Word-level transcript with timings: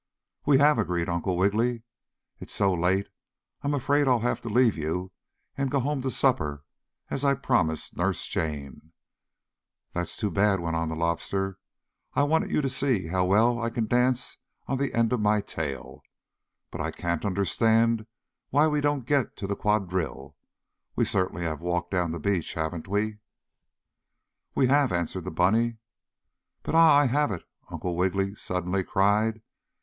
"We 0.47 0.57
have," 0.57 0.79
agreed 0.79 1.09
Uncle 1.09 1.37
Wiggily. 1.37 1.83
"It 2.39 2.47
is 2.47 2.51
so 2.55 2.73
late 2.73 3.07
I'm 3.61 3.75
afraid 3.75 4.07
I'll 4.07 4.21
have 4.21 4.41
to 4.41 4.49
leave 4.49 4.75
you 4.75 5.11
and 5.55 5.69
go 5.69 5.79
home 5.79 6.01
to 6.01 6.09
supper, 6.09 6.63
as 7.11 7.23
I 7.23 7.35
promised 7.35 7.95
Nurse 7.95 8.25
Jane." 8.25 8.93
"That's 9.93 10.17
too 10.17 10.31
bad," 10.31 10.59
went 10.59 10.75
on 10.75 10.89
the 10.89 10.95
Lobster. 10.95 11.59
"I 12.15 12.23
wanted 12.23 12.49
you 12.49 12.61
to 12.63 12.67
see 12.67 13.09
how 13.09 13.25
well 13.25 13.61
I 13.61 13.69
can 13.69 13.85
dance 13.85 14.37
on 14.65 14.79
the 14.79 14.91
end 14.95 15.13
of 15.13 15.19
my 15.19 15.39
tail. 15.39 16.01
But 16.71 16.81
I 16.81 16.89
can't 16.89 17.23
understand 17.23 18.07
why 18.49 18.65
we 18.67 18.81
don't 18.81 19.05
get 19.05 19.37
to 19.37 19.45
the 19.45 19.55
quadrille. 19.55 20.35
We 20.95 21.05
certainly 21.05 21.43
have 21.43 21.61
walked 21.61 21.91
down 21.91 22.11
the 22.11 22.19
beach, 22.19 22.55
haven't 22.55 22.87
we?" 22.87 23.19
"We 24.55 24.65
have," 24.65 24.91
answered 24.91 25.25
the 25.25 25.29
bunny. 25.29 25.77
"But 26.63 26.73
Ah! 26.73 26.97
I 26.97 27.05
have 27.05 27.29
it!" 27.31 27.43
Uncle 27.69 27.95
Wiggily 27.95 28.33
suddenly 28.33 28.83
cried. 28.83 29.43